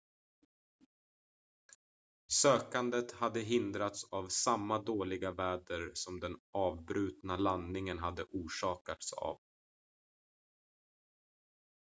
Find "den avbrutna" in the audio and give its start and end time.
6.19-7.37